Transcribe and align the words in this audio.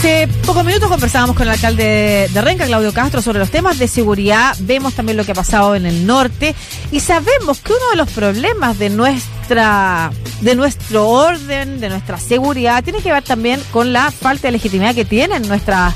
Hace 0.00 0.28
pocos 0.46 0.64
minutos 0.64 0.88
conversábamos 0.88 1.36
con 1.36 1.46
el 1.46 1.52
alcalde 1.52 2.30
de 2.32 2.40
Renca, 2.40 2.64
Claudio 2.64 2.90
Castro, 2.94 3.20
sobre 3.20 3.38
los 3.38 3.50
temas 3.50 3.78
de 3.78 3.86
seguridad. 3.86 4.56
Vemos 4.60 4.94
también 4.94 5.18
lo 5.18 5.26
que 5.26 5.32
ha 5.32 5.34
pasado 5.34 5.74
en 5.74 5.84
el 5.84 6.06
norte 6.06 6.54
y 6.90 7.00
sabemos 7.00 7.60
que 7.60 7.74
uno 7.74 7.90
de 7.90 7.96
los 7.96 8.08
problemas 8.08 8.78
de 8.78 8.88
nuestra 8.88 10.10
de 10.40 10.54
nuestro 10.54 11.06
orden, 11.06 11.80
de 11.80 11.90
nuestra 11.90 12.16
seguridad, 12.18 12.82
tiene 12.82 13.02
que 13.02 13.12
ver 13.12 13.22
también 13.24 13.60
con 13.72 13.92
la 13.92 14.10
falta 14.10 14.48
de 14.48 14.52
legitimidad 14.52 14.94
que 14.94 15.04
tiene 15.04 15.38
nuestra 15.40 15.92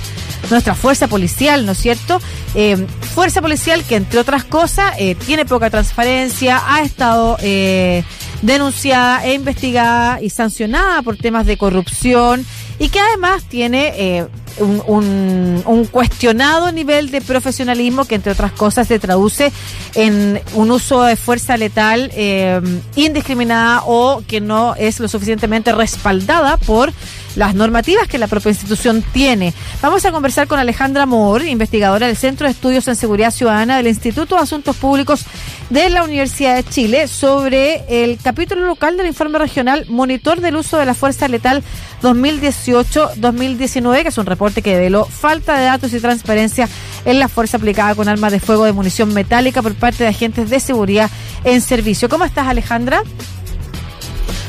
nuestra 0.51 0.75
fuerza 0.75 1.09
policial, 1.09 1.65
¿no 1.65 1.73
es 1.73 1.79
cierto? 1.79 2.21
Eh, 2.55 2.87
fuerza 3.15 3.41
policial 3.41 3.85
que, 3.85 3.97
entre 3.97 4.21
otras 4.21 4.45
cosas, 4.45 4.93
eh, 4.99 5.15
tiene 5.15 5.47
poca 5.47 5.71
transparencia, 5.71 6.63
ha 6.67 6.83
estado 6.83 7.39
eh, 7.41 8.05
denunciada 8.43 9.25
e 9.25 9.35
investigada 9.35 10.23
y 10.23 10.31
sancionada 10.31 11.03
por 11.03 11.17
temas 11.17 11.47
de 11.47 11.57
corrupción 11.57 12.45
y 12.79 12.89
que 12.89 13.01
además 13.01 13.45
tiene 13.45 13.93
eh, 13.97 14.27
un, 14.59 15.63
un, 15.67 15.85
cuestionado 15.87 16.71
nivel 16.73 17.11
de 17.11 17.21
profesionalismo 17.21 18.05
que 18.05 18.15
entre 18.15 18.33
otras 18.33 18.53
cosas 18.53 18.89
se 18.89 18.99
traduce 18.99 19.53
en 19.95 20.41
un 20.55 20.71
uso 20.71 21.03
de 21.03 21.17
fuerza 21.17 21.57
letal 21.57 22.11
eh, 22.15 22.61
indiscriminada 22.97 23.83
o 23.87 24.23
que 24.27 24.41
no 24.41 24.75
es 24.77 25.01
lo 25.01 25.09
suficientemente 25.09 25.73
respaldada 25.73 26.57
por 26.57 26.93
las 27.37 27.55
normativas 27.55 28.09
que 28.09 28.19
la 28.19 28.29
propia 28.29 28.51
institución 28.51 29.03
tiene. 29.13 29.53
Vamos 29.83 30.05
a 30.05 30.13
conversar 30.13 30.47
con 30.47 30.59
Alejandra 30.59 31.07
Moore, 31.07 31.51
investigadora 31.51 32.07
del 32.07 32.17
Centro 32.17 32.47
de 32.47 32.53
Estudios 32.53 32.87
en 32.89 32.97
Seguridad 32.97 33.31
Ciudadana 33.31 33.77
del 33.77 33.89
Instituto 33.89 34.37
de 34.37 34.43
Asuntos 34.43 34.77
Públicos 34.77 35.25
de 35.71 35.91
la 35.91 36.05
Universidad 36.05 36.55
de 36.57 36.65
Chile, 36.65 37.09
sobre 37.09 37.85
el 37.89 38.19
capítulo 38.23 38.67
local 38.67 38.97
del 38.97 39.07
informe 39.07 39.39
regional 39.39 39.87
Monitor 39.89 40.41
del 40.41 40.57
Uso 40.57 40.79
de 40.79 40.87
la 40.87 40.95
Fuerza 40.95 41.29
Letal 41.29 41.63
2018-2019, 42.05 44.03
que 44.03 44.09
es 44.09 44.19
un 44.19 44.27
reporte 44.27 44.61
que 44.61 44.75
develó 44.77 45.07
falta 45.07 45.59
de 45.59 45.65
datos 45.65 45.93
y 45.95 46.01
transparencia 46.01 46.69
en 47.07 47.19
la 47.19 47.29
fuerza 47.29 47.57
aplicada 47.57 47.95
con 47.95 48.09
armas 48.09 48.31
de 48.31 48.41
fuego 48.41 48.65
de 48.65 48.73
munición 48.73 49.15
metálica 49.15 49.63
por 49.63 49.75
parte 49.75 50.05
de 50.05 50.11
agentes 50.11 50.51
de 50.51 50.61
seguridad 50.61 51.11
en 51.45 51.63
servicio. 51.63 52.09
¿Cómo 52.09 52.25
estás, 52.25 52.47
Alejandra? 52.47 53.03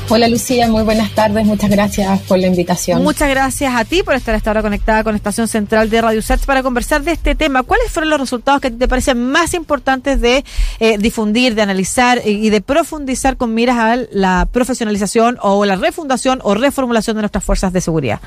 Hola 0.08 0.28
Lucía, 0.28 0.68
muy 0.68 0.84
buenas 0.84 1.10
tardes, 1.16 1.44
muchas 1.46 1.68
gracias 1.68 2.22
por 2.22 2.38
la 2.38 2.46
invitación. 2.46 3.02
Muchas 3.02 3.28
gracias 3.28 3.74
a 3.74 3.84
ti 3.84 4.04
por 4.04 4.14
estar 4.14 4.36
esta 4.36 4.52
hora 4.52 4.62
conectada 4.62 5.02
con 5.02 5.16
Estación 5.16 5.48
Central 5.48 5.90
de 5.90 6.00
Radio 6.00 6.22
Sets 6.22 6.46
para 6.46 6.62
conversar 6.62 7.02
de 7.02 7.10
este 7.10 7.34
tema. 7.34 7.64
¿Cuáles 7.64 7.90
fueron 7.90 8.10
los 8.10 8.20
resultados 8.20 8.60
que 8.60 8.70
te 8.70 8.86
parecen 8.86 9.18
más 9.30 9.52
importantes 9.52 10.20
de 10.20 10.44
eh, 10.78 10.96
difundir, 10.98 11.56
de 11.56 11.62
analizar 11.62 12.22
y 12.24 12.50
de 12.50 12.60
profundizar 12.60 13.36
con 13.36 13.52
miras 13.52 13.78
a 13.78 13.96
la 14.12 14.48
profesionalización 14.52 15.38
o 15.42 15.64
la 15.64 15.74
refundación 15.74 16.38
o 16.44 16.54
reformulación 16.54 17.16
de 17.16 17.22
nuestras 17.22 17.42
fuerzas 17.42 17.72
de 17.72 17.80
seguridad? 17.80 18.20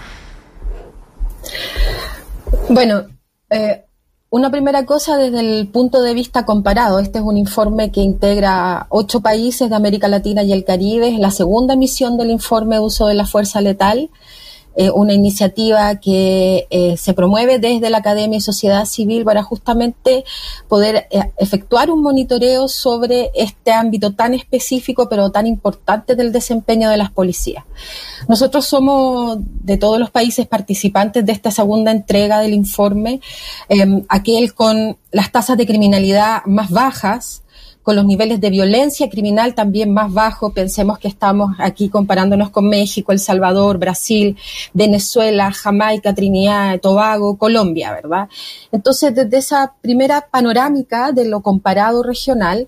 Bueno, 2.67 3.05
eh, 3.49 3.85
una 4.31 4.51
primera 4.51 4.85
cosa 4.85 5.17
desde 5.17 5.39
el 5.39 5.67
punto 5.67 6.01
de 6.01 6.13
vista 6.13 6.45
comparado. 6.45 6.99
Este 6.99 7.19
es 7.19 7.25
un 7.25 7.37
informe 7.37 7.91
que 7.91 8.01
integra 8.01 8.85
ocho 8.89 9.21
países 9.21 9.69
de 9.69 9.75
América 9.75 10.07
Latina 10.07 10.43
y 10.43 10.53
el 10.53 10.65
Caribe. 10.65 11.09
Es 11.09 11.19
la 11.19 11.31
segunda 11.31 11.73
emisión 11.73 12.17
del 12.17 12.29
informe 12.29 12.75
de 12.75 12.81
uso 12.81 13.07
de 13.07 13.15
la 13.15 13.25
fuerza 13.25 13.59
letal. 13.61 14.09
Eh, 14.75 14.91
una 14.91 15.13
iniciativa 15.13 15.95
que 15.95 16.67
eh, 16.69 16.95
se 16.95 17.13
promueve 17.13 17.57
desde 17.57 17.89
la 17.89 17.97
Academia 17.97 18.37
y 18.37 18.41
Sociedad 18.41 18.85
Civil 18.85 19.25
para 19.25 19.41
justamente 19.41 20.23
poder 20.67 21.07
eh, 21.09 21.31
efectuar 21.37 21.89
un 21.89 22.03
monitoreo 22.03 22.67
sobre 22.67 23.31
este 23.33 23.71
ámbito 23.71 24.13
tan 24.13 24.35
específico 24.35 25.09
pero 25.09 25.31
tan 25.31 25.47
importante 25.47 26.15
del 26.15 26.31
desempeño 26.31 26.89
de 26.89 26.97
las 26.97 27.11
policías. 27.11 27.65
Nosotros 28.27 28.67
somos 28.67 29.39
de 29.41 29.77
todos 29.77 29.99
los 29.99 30.11
países 30.11 30.47
participantes 30.47 31.25
de 31.25 31.31
esta 31.31 31.49
segunda 31.49 31.91
entrega 31.91 32.39
del 32.39 32.53
informe, 32.53 33.21
aquel 34.07 34.53
con 34.53 34.97
las 35.11 35.31
tasas 35.31 35.57
de 35.57 35.65
criminalidad 35.65 36.45
más 36.45 36.69
bajas, 36.69 37.41
con 37.83 37.95
los 37.95 38.05
niveles 38.05 38.39
de 38.39 38.49
violencia 38.49 39.09
criminal 39.09 39.55
también 39.55 39.93
más 39.93 40.13
bajos. 40.13 40.53
Pensemos 40.53 40.99
que 40.99 41.07
estamos 41.07 41.55
aquí 41.59 41.89
comparándonos 41.89 42.49
con 42.49 42.67
México, 42.67 43.11
El 43.11 43.19
Salvador, 43.19 43.77
Brasil, 43.77 44.37
Venezuela, 44.73 45.51
Jamaica, 45.51 46.13
Trinidad, 46.13 46.79
Tobago, 46.79 47.37
Colombia, 47.37 47.91
¿verdad? 47.91 48.29
Entonces, 48.71 49.15
desde 49.15 49.37
esa 49.37 49.73
primera 49.81 50.27
panorámica 50.29 51.11
de 51.11 51.25
lo 51.25 51.41
comparado 51.41 52.03
regional, 52.03 52.67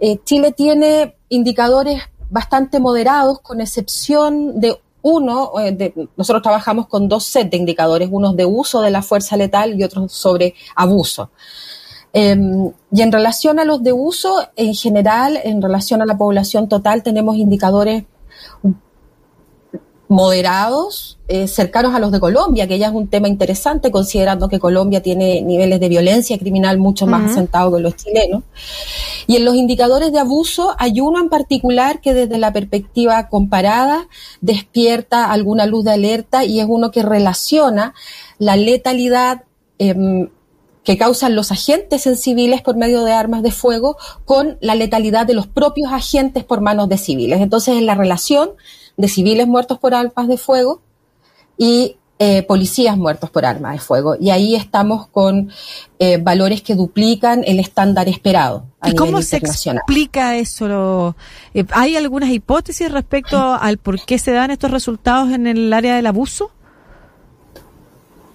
eh, 0.00 0.18
Chile 0.24 0.52
tiene 0.52 1.16
indicadores 1.28 2.02
bastante 2.30 2.80
moderados, 2.80 3.40
con 3.40 3.60
excepción 3.60 4.60
de 4.60 4.78
uno, 5.02 5.52
eh, 5.60 5.70
de, 5.70 6.08
nosotros 6.16 6.42
trabajamos 6.42 6.88
con 6.88 7.08
dos 7.08 7.24
sets 7.24 7.50
de 7.50 7.56
indicadores, 7.56 8.08
unos 8.10 8.36
de 8.36 8.44
uso 8.44 8.80
de 8.82 8.90
la 8.90 9.02
fuerza 9.02 9.36
letal 9.36 9.78
y 9.78 9.84
otros 9.84 10.12
sobre 10.12 10.54
abuso. 10.74 11.30
Em, 12.18 12.72
y 12.90 13.02
en 13.02 13.12
relación 13.12 13.58
a 13.58 13.66
los 13.66 13.82
de 13.82 13.92
uso, 13.92 14.48
en 14.56 14.74
general, 14.74 15.38
en 15.44 15.60
relación 15.60 16.00
a 16.00 16.06
la 16.06 16.16
población 16.16 16.66
total, 16.66 17.02
tenemos 17.02 17.36
indicadores 17.36 18.04
moderados, 20.08 21.18
eh, 21.28 21.46
cercanos 21.46 21.94
a 21.94 21.98
los 21.98 22.12
de 22.12 22.18
Colombia, 22.18 22.66
que 22.66 22.78
ya 22.78 22.86
es 22.86 22.94
un 22.94 23.08
tema 23.08 23.28
interesante, 23.28 23.90
considerando 23.90 24.48
que 24.48 24.58
Colombia 24.58 25.02
tiene 25.02 25.42
niveles 25.42 25.78
de 25.78 25.90
violencia 25.90 26.38
criminal 26.38 26.78
mucho 26.78 27.06
más 27.06 27.32
asentados 27.32 27.76
que 27.76 27.82
los 27.82 27.96
chilenos. 27.96 28.44
Y 29.26 29.36
en 29.36 29.44
los 29.44 29.54
indicadores 29.54 30.10
de 30.10 30.18
abuso 30.18 30.74
hay 30.78 31.00
uno 31.00 31.20
en 31.20 31.28
particular 31.28 32.00
que 32.00 32.14
desde 32.14 32.38
la 32.38 32.50
perspectiva 32.54 33.28
comparada 33.28 34.08
despierta 34.40 35.30
alguna 35.30 35.66
luz 35.66 35.84
de 35.84 35.90
alerta 35.90 36.46
y 36.46 36.60
es 36.60 36.66
uno 36.66 36.90
que 36.90 37.02
relaciona 37.02 37.92
la 38.38 38.56
letalidad 38.56 39.42
eh, 39.78 40.28
que 40.86 40.96
causan 40.96 41.34
los 41.34 41.50
agentes 41.50 42.06
en 42.06 42.16
civiles 42.16 42.62
por 42.62 42.76
medio 42.76 43.02
de 43.02 43.12
armas 43.12 43.42
de 43.42 43.50
fuego 43.50 43.96
con 44.24 44.56
la 44.60 44.76
letalidad 44.76 45.26
de 45.26 45.34
los 45.34 45.48
propios 45.48 45.92
agentes 45.92 46.44
por 46.44 46.60
manos 46.60 46.88
de 46.88 46.96
civiles. 46.96 47.40
Entonces, 47.40 47.76
es 47.76 47.82
la 47.82 47.96
relación 47.96 48.50
de 48.96 49.08
civiles 49.08 49.48
muertos 49.48 49.78
por 49.80 49.96
armas 49.96 50.28
de 50.28 50.38
fuego 50.38 50.80
y 51.58 51.96
eh, 52.20 52.44
policías 52.44 52.96
muertos 52.96 53.30
por 53.30 53.44
armas 53.44 53.72
de 53.72 53.78
fuego. 53.80 54.14
Y 54.20 54.30
ahí 54.30 54.54
estamos 54.54 55.08
con 55.08 55.50
eh, 55.98 56.18
valores 56.18 56.62
que 56.62 56.76
duplican 56.76 57.42
el 57.44 57.58
estándar 57.58 58.08
esperado. 58.08 58.66
A 58.80 58.90
¿Y 58.90 58.94
cómo 58.94 59.20
se 59.22 59.38
explica 59.38 60.36
eso? 60.36 61.16
Eh, 61.52 61.64
¿Hay 61.72 61.96
algunas 61.96 62.30
hipótesis 62.30 62.92
respecto 62.92 63.36
al 63.36 63.78
por 63.78 64.00
qué 64.04 64.20
se 64.20 64.30
dan 64.30 64.52
estos 64.52 64.70
resultados 64.70 65.32
en 65.32 65.48
el 65.48 65.72
área 65.72 65.96
del 65.96 66.06
abuso? 66.06 66.52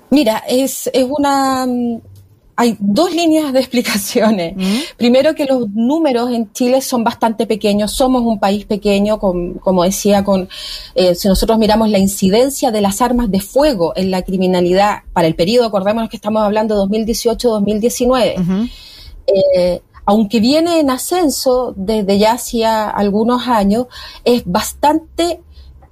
Mira, 0.09 0.43
es, 0.45 0.89
es 0.93 1.07
una 1.09 1.65
hay 2.61 2.77
dos 2.79 3.11
líneas 3.11 3.51
de 3.53 3.59
explicaciones. 3.59 4.55
Mm. 4.55 4.79
Primero 4.95 5.33
que 5.33 5.45
los 5.45 5.67
números 5.71 6.29
en 6.29 6.53
Chile 6.53 6.81
son 6.81 7.03
bastante 7.03 7.47
pequeños, 7.47 7.91
somos 7.91 8.21
un 8.21 8.39
país 8.39 8.65
pequeño, 8.65 9.17
como 9.17 9.83
decía, 9.83 10.23
con 10.23 10.47
eh, 10.93 11.15
si 11.15 11.27
nosotros 11.27 11.57
miramos 11.57 11.89
la 11.89 11.97
incidencia 11.97 12.69
de 12.69 12.81
las 12.81 13.01
armas 13.01 13.31
de 13.31 13.39
fuego 13.39 13.93
en 13.95 14.11
la 14.11 14.21
criminalidad 14.21 14.99
para 15.11 15.25
el 15.25 15.33
periodo, 15.33 15.65
acordémonos 15.65 16.07
que 16.11 16.17
estamos 16.17 16.43
hablando 16.43 16.87
de 16.87 17.03
2018-2019. 17.03 18.69
Eh, 19.25 19.81
aunque 20.05 20.39
viene 20.39 20.79
en 20.79 20.91
ascenso 20.91 21.73
desde 21.75 22.19
ya 22.19 22.33
hacía 22.33 22.89
algunos 22.91 23.47
años, 23.47 23.87
es 24.23 24.43
bastante 24.45 25.41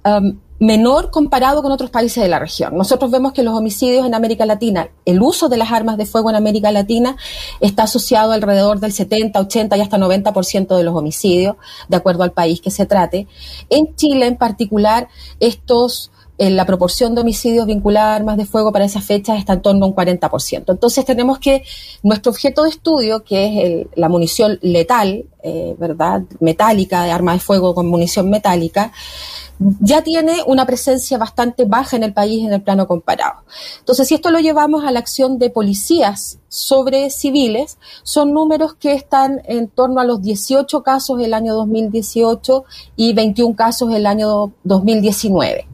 um, 0.04 0.38
menor 0.60 1.10
comparado 1.10 1.62
con 1.62 1.72
otros 1.72 1.90
países 1.90 2.22
de 2.22 2.28
la 2.28 2.38
región. 2.38 2.76
Nosotros 2.76 3.10
vemos 3.10 3.32
que 3.32 3.42
los 3.42 3.54
homicidios 3.54 4.06
en 4.06 4.14
América 4.14 4.44
Latina, 4.44 4.90
el 5.06 5.20
uso 5.22 5.48
de 5.48 5.56
las 5.56 5.72
armas 5.72 5.96
de 5.96 6.04
fuego 6.04 6.28
en 6.28 6.36
América 6.36 6.70
Latina 6.70 7.16
está 7.60 7.84
asociado 7.84 8.32
alrededor 8.32 8.78
del 8.78 8.92
70, 8.92 9.40
80 9.40 9.76
y 9.78 9.80
hasta 9.80 9.96
90% 9.96 10.76
de 10.76 10.84
los 10.84 10.94
homicidios, 10.94 11.56
de 11.88 11.96
acuerdo 11.96 12.22
al 12.24 12.32
país 12.32 12.60
que 12.60 12.70
se 12.70 12.84
trate. 12.84 13.26
En 13.70 13.96
Chile 13.96 14.26
en 14.26 14.36
particular, 14.36 15.08
estos 15.40 16.12
la 16.48 16.64
proporción 16.64 17.14
de 17.14 17.20
homicidios 17.20 17.66
vinculados 17.66 18.08
a 18.08 18.14
armas 18.16 18.36
de 18.38 18.46
fuego 18.46 18.72
para 18.72 18.86
esa 18.86 19.02
fecha 19.02 19.36
está 19.36 19.52
en 19.52 19.62
torno 19.62 19.84
a 19.84 19.88
un 19.88 19.94
40%. 19.94 20.64
Entonces 20.68 21.04
tenemos 21.04 21.38
que 21.38 21.64
nuestro 22.02 22.32
objeto 22.32 22.62
de 22.62 22.70
estudio, 22.70 23.22
que 23.24 23.82
es 23.82 23.86
la 23.94 24.08
munición 24.08 24.58
letal, 24.62 25.26
eh, 25.42 25.76
¿verdad? 25.78 26.22
Metálica, 26.40 27.04
de 27.04 27.10
armas 27.10 27.36
de 27.36 27.40
fuego 27.40 27.74
con 27.74 27.88
munición 27.88 28.30
metálica, 28.30 28.90
ya 29.80 30.02
tiene 30.02 30.42
una 30.46 30.64
presencia 30.64 31.18
bastante 31.18 31.66
baja 31.66 31.96
en 31.96 32.04
el 32.04 32.14
país 32.14 32.46
en 32.46 32.54
el 32.54 32.62
plano 32.62 32.86
comparado. 32.86 33.42
Entonces, 33.80 34.08
si 34.08 34.14
esto 34.14 34.30
lo 34.30 34.38
llevamos 34.40 34.84
a 34.84 34.90
la 34.90 35.00
acción 35.00 35.38
de 35.38 35.50
policías 35.50 36.38
sobre 36.48 37.10
civiles, 37.10 37.76
son 38.02 38.32
números 38.32 38.74
que 38.74 38.94
están 38.94 39.42
en 39.44 39.68
torno 39.68 40.00
a 40.00 40.04
los 40.04 40.22
18 40.22 40.82
casos 40.82 41.20
el 41.20 41.34
año 41.34 41.54
2018 41.54 42.64
y 42.96 43.12
21 43.12 43.54
casos 43.54 43.92
el 43.92 44.06
año 44.06 44.52
2019. 44.64 45.66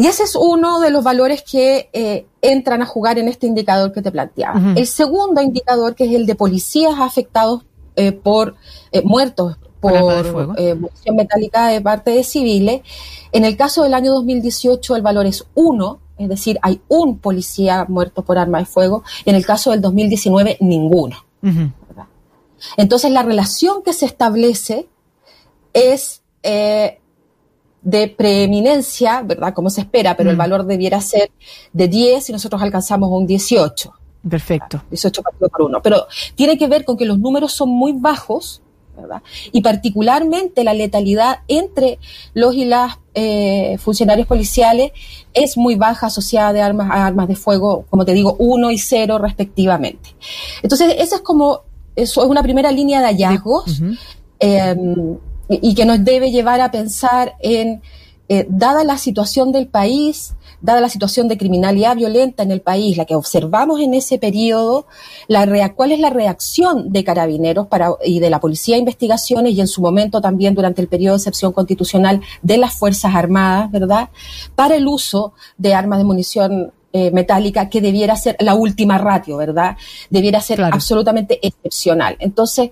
Y 0.00 0.06
ese 0.06 0.22
es 0.22 0.34
uno 0.34 0.80
de 0.80 0.88
los 0.88 1.04
valores 1.04 1.42
que 1.42 1.90
eh, 1.92 2.24
entran 2.40 2.80
a 2.80 2.86
jugar 2.86 3.18
en 3.18 3.28
este 3.28 3.46
indicador 3.46 3.92
que 3.92 4.00
te 4.00 4.10
planteaba. 4.10 4.72
El 4.74 4.86
segundo 4.86 5.42
indicador, 5.42 5.94
que 5.94 6.04
es 6.04 6.12
el 6.12 6.24
de 6.24 6.34
policías 6.34 6.94
afectados 6.98 7.64
eh, 7.96 8.12
por 8.12 8.56
eh, 8.92 9.02
muertos 9.04 9.58
por 9.78 9.92
munición 9.92 11.16
metálica 11.16 11.68
de 11.68 11.82
parte 11.82 12.12
de 12.12 12.24
civiles. 12.24 12.80
En 13.32 13.44
el 13.44 13.58
caso 13.58 13.82
del 13.82 13.92
año 13.92 14.12
2018 14.12 14.96
el 14.96 15.02
valor 15.02 15.26
es 15.26 15.46
1, 15.54 16.00
es 16.16 16.28
decir, 16.30 16.58
hay 16.62 16.80
un 16.88 17.18
policía 17.18 17.84
muerto 17.86 18.22
por 18.22 18.38
arma 18.38 18.58
de 18.58 18.66
fuego, 18.66 19.04
y 19.26 19.30
en 19.30 19.36
el 19.36 19.44
caso 19.44 19.70
del 19.70 19.82
2019, 19.82 20.56
ninguno. 20.60 21.16
Entonces, 22.76 23.10
la 23.10 23.22
relación 23.22 23.82
que 23.82 23.92
se 23.92 24.06
establece 24.06 24.88
es 25.72 26.22
eh, 26.42 26.99
de 27.82 28.08
preeminencia, 28.08 29.22
¿verdad? 29.22 29.54
Como 29.54 29.70
se 29.70 29.82
espera, 29.82 30.16
pero 30.16 30.30
el 30.30 30.36
valor 30.36 30.66
debiera 30.66 31.00
ser 31.00 31.30
de 31.72 31.88
10 31.88 32.28
y 32.28 32.32
nosotros 32.32 32.60
alcanzamos 32.62 33.10
un 33.10 33.26
18. 33.26 33.92
Perfecto. 34.28 34.82
18 34.90 35.22
partidos 35.22 35.50
por 35.50 35.62
uno. 35.62 35.80
Pero 35.82 36.06
tiene 36.34 36.58
que 36.58 36.66
ver 36.66 36.84
con 36.84 36.96
que 36.96 37.06
los 37.06 37.18
números 37.18 37.52
son 37.52 37.70
muy 37.70 37.92
bajos 37.92 38.62
y 39.52 39.62
particularmente 39.62 40.64
la 40.64 40.74
letalidad 40.74 41.38
entre 41.48 41.98
los 42.34 42.54
y 42.54 42.64
las 42.64 42.98
eh, 43.14 43.78
funcionarios 43.78 44.26
policiales 44.26 44.92
es 45.32 45.56
muy 45.56 45.74
baja 45.74 46.08
asociada 46.08 46.52
de 46.52 46.60
armas 46.60 46.90
a 46.90 47.06
armas 47.06 47.28
de 47.28 47.36
fuego, 47.36 47.86
como 47.88 48.04
te 48.04 48.12
digo, 48.12 48.36
uno 48.38 48.70
y 48.70 48.78
cero 48.78 49.18
respectivamente. 49.18 50.14
Entonces, 50.62 50.94
esa 50.98 51.16
es 51.16 51.22
como, 51.22 51.62
eso 51.96 52.22
es 52.22 52.28
una 52.28 52.42
primera 52.42 52.70
línea 52.70 53.00
de 53.00 53.06
hallazgos 53.06 53.80
y, 55.50 55.74
que 55.74 55.84
nos 55.84 56.04
debe 56.04 56.30
llevar 56.30 56.60
a 56.60 56.70
pensar 56.70 57.34
en, 57.40 57.82
eh, 58.28 58.46
dada 58.48 58.84
la 58.84 58.96
situación 58.96 59.50
del 59.50 59.66
país, 59.66 60.34
dada 60.60 60.80
la 60.80 60.88
situación 60.88 61.26
de 61.26 61.36
criminalidad 61.36 61.96
violenta 61.96 62.44
en 62.44 62.52
el 62.52 62.60
país, 62.60 62.96
la 62.96 63.04
que 63.04 63.16
observamos 63.16 63.80
en 63.80 63.92
ese 63.92 64.18
periodo, 64.18 64.86
la 65.26 65.74
cuál 65.74 65.90
es 65.90 65.98
la 65.98 66.10
reacción 66.10 66.92
de 66.92 67.02
carabineros 67.02 67.66
para, 67.66 67.90
y 68.04 68.20
de 68.20 68.30
la 68.30 68.38
Policía 68.38 68.76
de 68.76 68.80
Investigaciones 68.80 69.54
y 69.54 69.60
en 69.60 69.66
su 69.66 69.82
momento 69.82 70.20
también 70.20 70.54
durante 70.54 70.80
el 70.80 70.86
periodo 70.86 71.14
de 71.14 71.18
excepción 71.18 71.52
constitucional 71.52 72.20
de 72.42 72.56
las 72.56 72.74
Fuerzas 72.74 73.16
Armadas, 73.16 73.70
¿verdad? 73.72 74.10
Para 74.54 74.76
el 74.76 74.86
uso 74.86 75.32
de 75.58 75.74
armas 75.74 75.98
de 75.98 76.04
munición 76.04 76.72
eh, 76.92 77.10
metálica 77.12 77.68
que 77.68 77.80
debiera 77.80 78.16
ser 78.16 78.36
la 78.40 78.54
última 78.54 78.98
ratio, 78.98 79.36
¿verdad? 79.36 79.76
Debiera 80.10 80.40
ser 80.40 80.62
absolutamente 80.62 81.38
excepcional. 81.46 82.16
Entonces, 82.18 82.70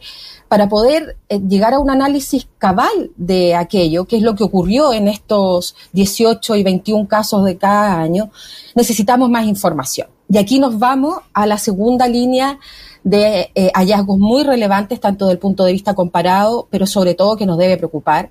para 0.48 0.68
poder 0.68 1.16
eh, 1.28 1.38
llegar 1.38 1.74
a 1.74 1.78
un 1.78 1.90
análisis 1.90 2.48
cabal 2.58 3.10
de 3.16 3.54
aquello, 3.54 4.06
que 4.06 4.16
es 4.16 4.22
lo 4.22 4.34
que 4.34 4.44
ocurrió 4.44 4.92
en 4.92 5.08
estos 5.08 5.76
18 5.92 6.56
y 6.56 6.62
21 6.62 7.06
casos 7.06 7.44
de 7.44 7.56
cada 7.58 8.00
año, 8.00 8.30
necesitamos 8.74 9.30
más 9.30 9.46
información. 9.46 10.08
Y 10.28 10.38
aquí 10.38 10.58
nos 10.58 10.78
vamos 10.78 11.18
a 11.32 11.46
la 11.46 11.58
segunda 11.58 12.08
línea 12.08 12.58
de 13.04 13.50
eh, 13.54 13.70
hallazgos 13.74 14.18
muy 14.18 14.42
relevantes, 14.42 15.00
tanto 15.00 15.26
desde 15.26 15.34
el 15.34 15.38
punto 15.38 15.64
de 15.64 15.72
vista 15.72 15.94
comparado, 15.94 16.66
pero 16.70 16.86
sobre 16.86 17.14
todo 17.14 17.36
que 17.36 17.46
nos 17.46 17.56
debe 17.56 17.76
preocupar, 17.76 18.30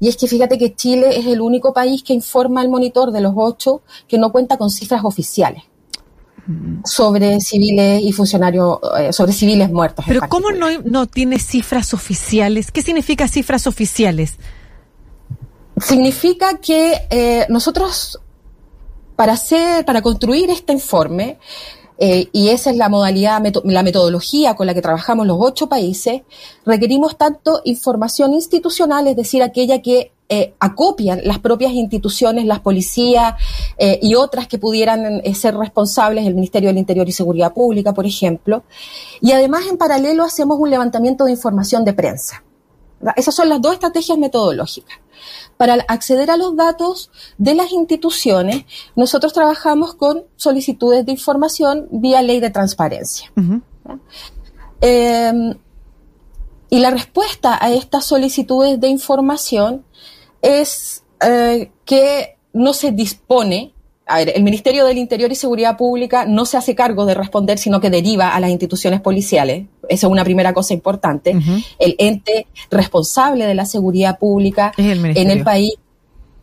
y 0.00 0.08
es 0.08 0.16
que 0.16 0.26
fíjate 0.26 0.58
que 0.58 0.74
Chile 0.74 1.18
es 1.18 1.26
el 1.26 1.40
único 1.40 1.72
país 1.72 2.02
que 2.02 2.12
informa 2.12 2.60
al 2.60 2.68
monitor 2.68 3.12
de 3.12 3.20
los 3.20 3.32
ocho 3.36 3.82
que 4.08 4.18
no 4.18 4.32
cuenta 4.32 4.56
con 4.56 4.70
cifras 4.70 5.04
oficiales 5.04 5.64
sobre 6.84 7.40
civiles 7.40 8.02
y 8.02 8.12
funcionarios, 8.12 8.78
eh, 8.98 9.12
sobre 9.12 9.32
civiles 9.32 9.70
muertos. 9.70 10.04
Pero 10.06 10.20
¿cómo 10.28 10.52
no, 10.52 10.66
no 10.84 11.06
tiene 11.06 11.38
cifras 11.38 11.92
oficiales? 11.92 12.70
¿Qué 12.70 12.82
significa 12.82 13.26
cifras 13.26 13.66
oficiales? 13.66 14.34
Significa 15.78 16.58
que 16.58 17.06
eh, 17.10 17.46
nosotros, 17.48 18.20
para 19.16 19.32
hacer, 19.32 19.84
para 19.84 20.02
construir 20.02 20.48
este 20.50 20.72
informe, 20.72 21.38
eh, 21.98 22.28
y 22.32 22.48
esa 22.48 22.70
es 22.70 22.76
la 22.76 22.88
modalidad, 22.88 23.42
la 23.64 23.82
metodología 23.82 24.54
con 24.54 24.66
la 24.66 24.74
que 24.74 24.82
trabajamos 24.82 25.26
los 25.26 25.38
ocho 25.40 25.68
países, 25.68 26.22
requerimos 26.64 27.16
tanto 27.16 27.60
información 27.64 28.34
institucional, 28.34 29.06
es 29.06 29.16
decir, 29.16 29.42
aquella 29.42 29.80
que 29.80 30.12
eh, 30.28 30.54
acopian 30.58 31.20
las 31.24 31.38
propias 31.38 31.72
instituciones, 31.72 32.46
las 32.46 32.60
policías 32.60 33.34
eh, 33.78 33.98
y 34.02 34.16
otras 34.16 34.48
que 34.48 34.58
pudieran 34.58 35.22
ser 35.34 35.56
responsables, 35.56 36.26
el 36.26 36.34
Ministerio 36.34 36.68
del 36.68 36.78
Interior 36.78 37.08
y 37.08 37.12
Seguridad 37.12 37.54
Pública, 37.54 37.94
por 37.94 38.06
ejemplo. 38.06 38.64
Y 39.20 39.32
además, 39.32 39.66
en 39.70 39.78
paralelo, 39.78 40.24
hacemos 40.24 40.58
un 40.58 40.70
levantamiento 40.70 41.24
de 41.24 41.32
información 41.32 41.84
de 41.84 41.92
prensa. 41.92 42.42
Esas 43.16 43.34
son 43.34 43.48
las 43.48 43.60
dos 43.60 43.74
estrategias 43.74 44.18
metodológicas. 44.18 44.98
Para 45.56 45.74
acceder 45.88 46.30
a 46.30 46.36
los 46.36 46.56
datos 46.56 47.10
de 47.38 47.54
las 47.54 47.72
instituciones, 47.72 48.64
nosotros 48.94 49.32
trabajamos 49.32 49.94
con 49.94 50.24
solicitudes 50.36 51.06
de 51.06 51.12
información 51.12 51.88
vía 51.90 52.22
ley 52.22 52.40
de 52.40 52.50
transparencia. 52.50 53.32
Em, 54.80 55.54
y 56.68 56.78
la 56.80 56.90
respuesta 56.90 57.58
a 57.60 57.70
estas 57.70 58.04
solicitudes 58.04 58.80
de 58.80 58.88
información 58.88 59.84
es 60.42 61.04
eh, 61.20 61.70
que 61.84 62.36
no 62.52 62.72
se 62.72 62.92
dispone 62.92 63.74
a 64.08 64.18
ver, 64.18 64.32
el 64.36 64.44
Ministerio 64.44 64.84
del 64.84 64.98
Interior 64.98 65.32
y 65.32 65.34
Seguridad 65.34 65.76
Pública 65.76 66.26
no 66.26 66.46
se 66.46 66.56
hace 66.56 66.76
cargo 66.76 67.06
de 67.06 67.14
responder, 67.14 67.58
sino 67.58 67.80
que 67.80 67.90
deriva 67.90 68.36
a 68.36 68.40
las 68.40 68.50
instituciones 68.50 69.00
policiales. 69.00 69.66
Esa 69.88 70.06
es 70.06 70.10
una 70.10 70.22
primera 70.22 70.54
cosa 70.54 70.74
importante. 70.74 71.36
El 71.80 71.96
ente 71.98 72.46
responsable 72.70 73.46
de 73.46 73.54
la 73.56 73.66
seguridad 73.66 74.18
pública 74.20 74.72
en 74.76 75.30
el 75.30 75.42
país, 75.42 75.74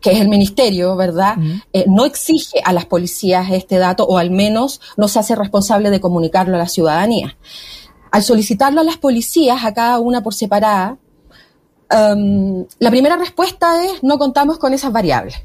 que 0.02 0.12
es 0.12 0.20
el 0.20 0.28
Ministerio, 0.28 0.94
¿verdad? 0.94 1.38
Eh, 1.72 1.86
no 1.88 2.04
exige 2.04 2.60
a 2.62 2.74
las 2.74 2.84
policías 2.84 3.50
este 3.50 3.78
dato, 3.78 4.04
o 4.04 4.18
al 4.18 4.30
menos 4.30 4.82
no 4.98 5.08
se 5.08 5.18
hace 5.18 5.34
responsable 5.34 5.88
de 5.88 6.00
comunicarlo 6.00 6.56
a 6.56 6.58
la 6.58 6.68
ciudadanía. 6.68 7.38
Al 8.10 8.22
solicitarlo 8.22 8.82
a 8.82 8.84
las 8.84 8.98
policías, 8.98 9.64
a 9.64 9.72
cada 9.72 9.98
una 10.00 10.22
por 10.22 10.34
separada, 10.34 10.98
um, 11.90 12.66
la 12.78 12.90
primera 12.90 13.16
respuesta 13.16 13.86
es 13.86 14.02
no 14.02 14.18
contamos 14.18 14.58
con 14.58 14.74
esas 14.74 14.92
variables. 14.92 15.36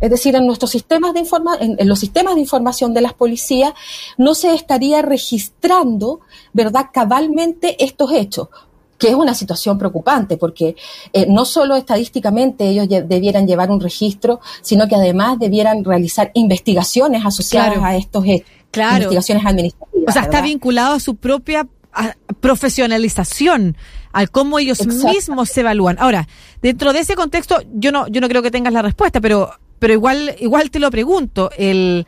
Es 0.00 0.10
decir, 0.10 0.34
en 0.36 0.46
nuestros 0.46 0.70
sistemas 0.70 1.14
de 1.14 1.20
informa 1.20 1.56
en, 1.58 1.76
los 1.88 1.98
sistemas 1.98 2.34
de 2.34 2.40
información 2.40 2.94
de 2.94 3.00
las 3.00 3.14
policías 3.14 3.72
no 4.18 4.34
se 4.34 4.54
estaría 4.54 5.02
registrando, 5.02 6.20
¿verdad?, 6.52 6.86
cabalmente 6.92 7.82
estos 7.82 8.12
hechos 8.12 8.48
que 8.98 9.08
es 9.08 9.14
una 9.14 9.34
situación 9.34 9.76
preocupante 9.76 10.38
porque 10.38 10.74
eh, 11.12 11.26
no 11.28 11.44
solo 11.44 11.76
estadísticamente 11.76 12.66
ellos 12.66 12.88
debieran 12.88 13.46
llevar 13.46 13.70
un 13.70 13.78
registro, 13.78 14.40
sino 14.62 14.88
que 14.88 14.94
además 14.94 15.38
debieran 15.38 15.84
realizar 15.84 16.30
investigaciones 16.32 17.22
asociadas 17.22 17.76
a 17.82 17.94
estos 17.94 18.24
hechos, 18.24 18.48
claro. 18.70 18.96
investigaciones 18.96 19.44
administrativas. 19.44 20.08
O 20.08 20.12
sea, 20.12 20.22
está 20.22 20.40
vinculado 20.40 20.94
a 20.94 21.00
su 21.00 21.14
propia 21.16 21.68
profesionalización, 22.40 23.76
al 24.12 24.30
cómo 24.30 24.58
ellos 24.58 24.86
mismos 24.86 25.48
se 25.50 25.60
evalúan. 25.60 25.96
Ahora, 25.98 26.28
dentro 26.62 26.92
de 26.92 27.00
ese 27.00 27.14
contexto, 27.14 27.62
yo 27.74 27.92
no, 27.92 28.06
yo 28.08 28.20
no 28.20 28.28
creo 28.28 28.42
que 28.42 28.50
tengas 28.50 28.72
la 28.72 28.82
respuesta, 28.82 29.20
pero 29.20 29.50
pero 29.78 29.92
igual, 29.92 30.36
igual 30.38 30.70
te 30.70 30.78
lo 30.78 30.90
pregunto, 30.90 31.50
el, 31.56 32.06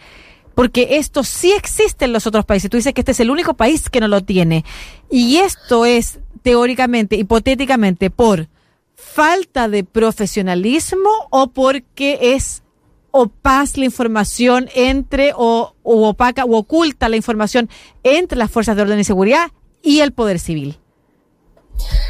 porque 0.55 0.97
esto 0.97 1.23
sí 1.23 1.53
existe 1.53 2.05
en 2.05 2.13
los 2.13 2.27
otros 2.27 2.45
países. 2.45 2.71
Tú 2.71 2.77
dices 2.77 2.93
que 2.95 3.03
este 3.03 3.13
es 3.13 3.21
el 3.21 3.31
único 3.31 3.55
país 3.55 3.89
que 3.89 4.01
no 4.01 4.09
lo 4.09 4.23
tiene. 4.23 4.65
Y 5.11 5.37
esto 5.37 5.85
es 5.85 6.19
teóricamente, 6.43 7.17
hipotéticamente, 7.17 8.11
por 8.11 8.49
falta 8.95 9.69
de 9.69 9.85
profesionalismo 9.85 11.11
o 11.31 11.49
porque 11.49 12.35
es 12.35 12.63
opaz 13.11 13.77
la 13.77 13.85
información 13.85 14.69
entre 14.75 15.33
o, 15.37 15.75
o 15.83 16.09
opaca 16.09 16.45
o 16.45 16.57
oculta 16.57 17.09
la 17.09 17.17
información 17.17 17.69
entre 18.03 18.39
las 18.39 18.51
fuerzas 18.51 18.77
de 18.77 18.83
orden 18.83 18.99
y 18.99 19.05
seguridad 19.05 19.53
y 19.83 20.01
el 20.01 20.13
poder 20.13 20.39
civil. 20.39 20.79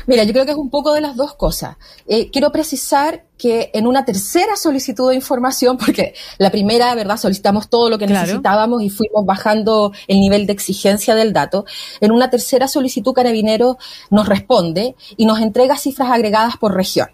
Mira, 0.06 0.24
yo 0.24 0.32
creo 0.32 0.44
que 0.44 0.52
es 0.52 0.56
un 0.56 0.70
poco 0.70 0.92
de 0.92 1.00
las 1.00 1.16
dos 1.16 1.34
cosas. 1.34 1.76
Eh, 2.06 2.30
quiero 2.30 2.50
precisar 2.50 3.26
que 3.36 3.70
en 3.74 3.86
una 3.86 4.04
tercera 4.04 4.56
solicitud 4.56 5.10
de 5.10 5.14
información, 5.14 5.76
porque 5.78 6.14
la 6.38 6.50
primera, 6.50 6.94
¿verdad? 6.94 7.16
Solicitamos 7.16 7.68
todo 7.68 7.90
lo 7.90 7.98
que 7.98 8.06
necesitábamos 8.06 8.82
y 8.82 8.90
fuimos 8.90 9.24
bajando 9.24 9.92
el 10.06 10.18
nivel 10.18 10.46
de 10.46 10.52
exigencia 10.52 11.14
del 11.14 11.32
dato. 11.32 11.64
En 12.00 12.12
una 12.12 12.30
tercera 12.30 12.68
solicitud, 12.68 13.12
Carabinero 13.12 13.78
nos 14.10 14.28
responde 14.28 14.96
y 15.16 15.26
nos 15.26 15.40
entrega 15.40 15.76
cifras 15.76 16.10
agregadas 16.10 16.56
por 16.56 16.74
región. 16.74 17.08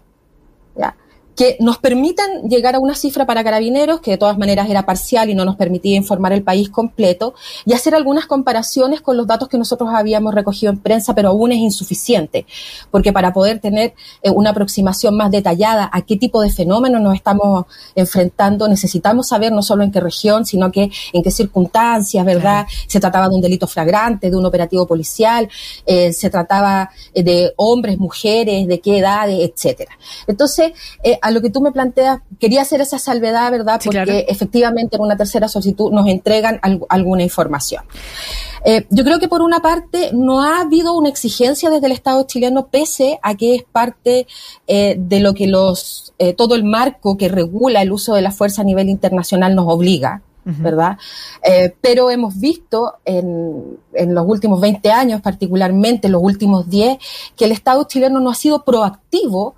¿ya? 0.76 0.96
Que 1.37 1.57
nos 1.61 1.79
permitan 1.79 2.49
llegar 2.49 2.75
a 2.75 2.79
una 2.79 2.95
cifra 2.95 3.26
para 3.26 3.43
carabineros, 3.43 4.00
que 4.00 4.12
de 4.12 4.19
todas 4.19 4.38
maneras 4.38 4.69
era 4.71 4.87
parcial 4.87 5.31
y 5.31 5.35
no 5.35 5.45
nos 5.45 5.57
permitía 5.57 5.97
informar 5.97 6.33
el 6.33 6.43
país 6.43 6.69
completo, 6.69 7.35
y 7.64 7.73
hacer 7.73 7.95
algunas 7.95 8.26
comparaciones 8.26 9.00
con 9.00 9.17
los 9.17 9.26
datos 9.26 9.49
que 9.49 9.59
nosotros 9.59 9.91
habíamos 9.93 10.35
recogido 10.35 10.73
en 10.73 10.79
prensa, 10.79 11.14
pero 11.14 11.31
aún 11.31 11.53
es 11.53 11.59
insuficiente, 11.59 12.47
porque 12.91 13.12
para 13.12 13.33
poder 13.33 13.59
tener 13.59 13.95
eh, 14.23 14.31
una 14.31 14.50
aproximación 14.50 15.17
más 15.17 15.31
detallada 15.31 15.91
a 15.93 16.03
qué 16.03 16.17
tipo 16.17 16.41
de 16.41 16.50
fenómenos 16.50 17.00
nos 17.00 17.14
estamos 17.14 17.67
enfrentando, 17.95 18.69
necesitamos 18.69 19.29
saber 19.29 19.53
no 19.53 19.62
solo 19.62 19.83
en 19.83 19.91
qué 19.91 20.00
región, 20.00 20.47
sino 20.47 20.71
que 20.71 20.91
en 21.12 21.23
qué 21.23 21.31
circunstancias, 21.31 22.25
¿verdad? 22.25 22.67
Se 22.87 23.00
trataba 23.00 23.29
de 23.29 23.35
un 23.35 23.41
delito 23.41 23.67
flagrante, 23.67 24.31
de 24.31 24.37
un 24.37 24.47
operativo 24.47 24.87
policial, 24.87 25.49
eh, 25.87 26.12
se 26.12 26.31
trataba 26.31 26.91
eh, 27.12 27.23
de 27.23 27.53
hombres, 27.57 27.99
mujeres, 27.99 28.67
de 28.67 28.81
qué 28.81 28.99
edades, 28.99 29.50
etcétera. 29.50 29.93
Entonces, 30.26 30.73
a 31.25 31.31
lo 31.31 31.40
que 31.40 31.49
tú 31.49 31.62
me 31.62 31.73
planteas, 31.73 32.21
quería 32.38 32.61
hacer 32.61 32.83
esa 32.83 32.99
salvedad, 32.99 33.50
¿verdad? 33.50 33.81
Porque 33.83 34.26
efectivamente 34.28 34.97
en 34.97 35.02
una 35.02 35.16
tercera 35.16 35.49
solicitud 35.49 35.90
nos 35.90 36.07
entregan 36.07 36.61
alguna 36.90 37.23
información. 37.23 37.83
Eh, 38.62 38.87
yo 38.90 39.04
creo 39.04 39.19
que 39.19 39.26
por 39.26 39.40
una 39.40 39.61
parte 39.61 40.11
no 40.12 40.43
ha 40.43 40.61
habido 40.61 40.93
una 40.93 41.09
exigencia 41.09 41.71
desde 41.71 41.87
el 41.87 41.93
Estado 41.93 42.25
chileno, 42.26 42.66
pese 42.66 43.19
a 43.23 43.37
que 43.37 43.54
es 43.54 43.62
parte 43.62 44.26
eh, 44.66 44.97
de 44.99 45.21
lo 45.21 45.33
que 45.33 45.47
los 45.47 46.12
eh, 46.19 46.35
todo 46.35 46.57
el 46.57 46.64
marco 46.64 47.16
que 47.16 47.31
regula 47.31 47.81
el 47.81 47.90
uso 47.90 48.14
de 48.14 48.21
la 48.21 48.31
fuerza 48.31 48.61
a 48.61 48.66
nivel 48.66 48.90
internacional 48.90 49.54
nos 49.54 49.66
obliga. 49.66 50.21
¿verdad? 50.47 50.99
Eh, 51.43 51.75
pero 51.81 52.11
hemos 52.11 52.38
visto 52.38 52.97
en, 53.07 53.78
en, 53.95 54.14
los 54.14 54.26
últimos 54.28 54.61
20 54.61 54.90
años, 54.90 55.23
particularmente 55.23 56.09
en 56.09 56.12
los 56.12 56.23
últimos 56.23 56.69
10, 56.69 56.99
que 57.35 57.47
el 57.47 57.52
Estado 57.52 57.85
chileno 57.85 58.21
no 58.21 58.28
ha 58.28 58.35
sido 58.35 58.62
proactivo 58.62 59.54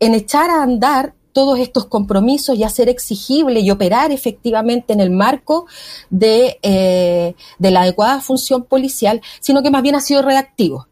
en 0.00 0.14
echar 0.14 0.50
a 0.50 0.62
andar 0.62 1.14
todos 1.32 1.58
estos 1.58 1.86
compromisos 1.86 2.56
y 2.56 2.64
hacer 2.64 2.88
exigible 2.88 3.60
y 3.60 3.70
operar 3.70 4.10
efectivamente 4.10 4.92
en 4.92 5.00
el 5.00 5.10
marco 5.10 5.66
de, 6.10 6.58
eh, 6.62 7.34
de 7.58 7.70
la 7.70 7.82
adecuada 7.82 8.20
función 8.20 8.64
policial, 8.64 9.20
sino 9.40 9.62
que 9.62 9.70
más 9.70 9.82
bien 9.82 9.94
ha 9.94 10.00
sido 10.00 10.22
reactivo. 10.22 10.86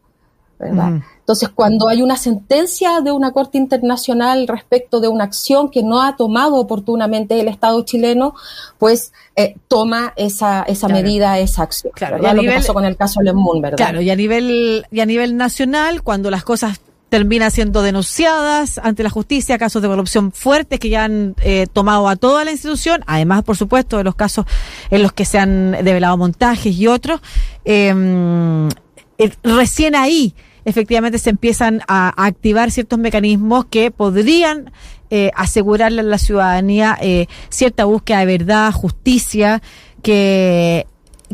¿verdad? 0.57 1.01
Entonces, 1.19 1.49
cuando 1.49 1.87
hay 1.87 2.01
una 2.01 2.17
sentencia 2.17 2.99
de 2.99 3.11
una 3.11 3.31
Corte 3.31 3.57
Internacional 3.57 4.45
respecto 4.47 4.99
de 4.99 5.07
una 5.07 5.23
acción 5.23 5.69
que 5.69 5.83
no 5.83 6.01
ha 6.01 6.17
tomado 6.17 6.55
oportunamente 6.55 7.39
el 7.39 7.47
Estado 7.47 7.81
chileno, 7.85 8.33
pues 8.77 9.13
eh, 9.35 9.55
toma 9.69 10.11
esa, 10.17 10.63
esa 10.63 10.87
medida, 10.89 11.39
esa 11.39 11.63
acción. 11.63 11.93
Claro, 11.95 12.17
Lo 12.17 12.41
que 12.41 12.51
pasó 12.51 12.73
con 12.73 12.83
el 12.83 12.97
caso 12.97 13.21
Lemún, 13.21 13.61
¿verdad? 13.61 13.77
Claro, 13.77 14.01
y 14.01 14.09
a 14.09 14.15
nivel, 14.15 14.85
y 14.91 14.99
a 14.99 15.05
nivel 15.05 15.37
nacional, 15.37 16.01
cuando 16.03 16.29
las 16.29 16.43
cosas 16.43 16.81
terminan 17.09 17.51
siendo 17.51 17.81
denunciadas 17.81 18.77
ante 18.77 19.03
la 19.03 19.09
justicia, 19.09 19.57
casos 19.57 19.81
de 19.81 19.87
corrupción 19.87 20.31
fuertes 20.31 20.79
que 20.79 20.89
ya 20.89 21.03
han 21.03 21.35
eh, 21.41 21.67
tomado 21.71 22.07
a 22.07 22.15
toda 22.15 22.45
la 22.45 22.51
institución, 22.51 23.03
además, 23.07 23.43
por 23.43 23.57
supuesto, 23.57 23.97
de 23.97 24.03
los 24.03 24.15
casos 24.15 24.45
en 24.89 25.03
los 25.03 25.11
que 25.11 25.25
se 25.25 25.39
han 25.39 25.71
develado 25.71 26.17
montajes 26.17 26.75
y 26.75 26.87
otros, 26.87 27.21
em, 27.65 28.69
eh, 29.17 29.31
recién 29.43 29.95
ahí 29.95 30.35
efectivamente 30.65 31.17
se 31.17 31.29
empiezan 31.29 31.81
a, 31.87 32.13
activar 32.25 32.71
ciertos 32.71 32.99
mecanismos 32.99 33.65
que 33.65 33.91
podrían 33.91 34.71
eh, 35.09 35.31
asegurarle 35.35 36.01
a 36.01 36.03
la 36.03 36.17
ciudadanía 36.17 36.97
eh, 37.01 37.27
cierta 37.49 37.85
búsqueda 37.85 38.19
de 38.19 38.25
verdad, 38.25 38.71
justicia, 38.71 39.61
que 40.03 40.85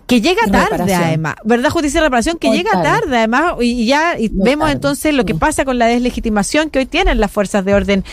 que 0.07 0.21
llega 0.21 0.41
tarde 0.47 0.93
además, 0.93 1.35
¿verdad? 1.43 1.69
Justicia 1.69 1.99
y 1.99 2.03
reparación 2.03 2.37
que 2.37 2.51
llega 2.51 2.71
tarde. 2.83 3.17
además 3.17 3.53
y 3.61 3.85
ya 3.85 4.19
y 4.19 4.29
vemos 4.31 4.69
entonces 4.69 5.13
lo 5.13 5.25
que 5.25 5.35
pasa 5.35 5.65
con 5.65 5.79
la 5.79 5.87
deslegitimación 5.87 6.69
que 6.69 6.79
hoy 6.79 6.85
tienen 6.85 7.19
las 7.19 7.31
fuerzas 7.31 7.63
de 7.65 7.73
orden 7.73 8.03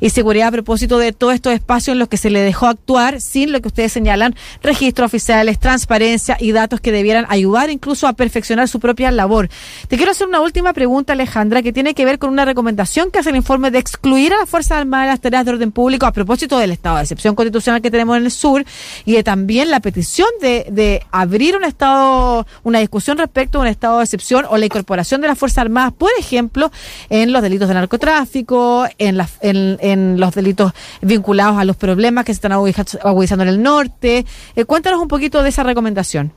y 0.00 0.10
seguridad 0.10 0.48
a 0.48 0.52
propósito 0.52 0.98
de 0.98 1.12
todos 1.12 1.34
estos 1.34 1.52
espacios 1.52 1.94
en 1.94 1.98
los 1.98 2.08
que 2.08 2.16
se 2.16 2.30
le 2.30 2.40
dejó 2.40 2.66
actuar 2.66 3.20
sin 3.20 3.52
lo 3.52 3.60
que 3.60 3.68
ustedes 3.68 3.92
señalan, 3.92 4.34
registros 4.62 5.06
oficiales, 5.06 5.58
transparencia 5.58 6.36
y 6.38 6.52
datos 6.52 6.80
que 6.80 6.92
debieran 6.92 7.26
ayudar 7.28 7.70
incluso 7.70 8.06
a 8.06 8.12
perfeccionar 8.12 8.68
su 8.68 8.78
propia 8.80 9.10
labor. 9.10 9.48
Te 9.88 9.96
quiero 9.96 10.12
hacer 10.12 10.28
una 10.28 10.40
última 10.40 10.72
pregunta, 10.72 11.14
Alejandra, 11.14 11.62
que 11.62 11.72
tiene 11.72 11.94
que 11.94 12.04
ver 12.04 12.18
con 12.18 12.30
una 12.30 12.44
recomendación 12.44 13.10
que 13.10 13.18
hace 13.18 13.30
el 13.30 13.36
informe 13.36 13.70
de 13.70 13.78
excluir 13.78 14.32
a 14.32 14.38
las 14.38 14.48
Fuerzas 14.48 14.78
Armadas 14.78 15.06
de 15.06 15.10
las 15.12 15.20
tareas 15.20 15.44
de 15.44 15.52
orden 15.52 15.72
público 15.72 16.06
a 16.06 16.12
propósito 16.12 16.58
del 16.58 16.72
estado 16.72 16.96
de 16.96 17.02
excepción 17.02 17.34
constitucional 17.34 17.82
que 17.82 17.90
tenemos 17.90 18.16
en 18.16 18.24
el 18.24 18.30
sur 18.30 18.64
y 19.04 19.12
de 19.12 19.22
también 19.22 19.70
la 19.70 19.80
petición 19.80 20.28
de, 20.40 20.66
de 20.70 21.02
abrir 21.30 21.56
un 21.56 21.64
estado, 21.64 22.44
una 22.64 22.80
discusión 22.80 23.16
respecto 23.16 23.58
a 23.58 23.60
un 23.62 23.68
estado 23.68 23.98
de 23.98 24.04
excepción 24.04 24.46
o 24.50 24.56
la 24.56 24.66
incorporación 24.66 25.20
de 25.20 25.28
las 25.28 25.38
Fuerzas 25.38 25.58
Armadas, 25.58 25.92
por 25.92 26.10
ejemplo, 26.18 26.72
en 27.08 27.32
los 27.32 27.40
delitos 27.40 27.68
de 27.68 27.74
narcotráfico, 27.74 28.86
en, 28.98 29.20
en, 29.40 30.18
los 30.18 30.34
delitos 30.34 30.72
vinculados 31.00 31.58
a 31.58 31.64
los 31.64 31.76
problemas 31.76 32.24
que 32.24 32.34
se 32.34 32.38
están 32.38 32.52
agudizando 32.52 33.44
en 33.44 33.48
el 33.48 33.62
norte. 33.62 34.26
Eh, 34.56 34.64
cuéntanos 34.64 35.00
un 35.00 35.08
poquito 35.08 35.42
de 35.42 35.50
esa 35.50 35.62
recomendación. 35.62 36.32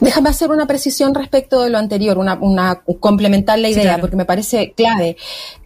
Déjame 0.00 0.30
hacer 0.30 0.50
una 0.50 0.66
precisión 0.66 1.14
respecto 1.14 1.62
de 1.62 1.70
lo 1.70 1.76
anterior, 1.76 2.16
una, 2.16 2.38
una 2.40 2.82
complementar 3.00 3.58
la 3.58 3.68
idea, 3.68 3.98
porque 4.00 4.16
me 4.16 4.24
parece 4.24 4.72
clave. 4.76 5.16